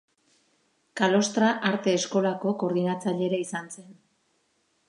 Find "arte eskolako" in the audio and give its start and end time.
1.71-2.57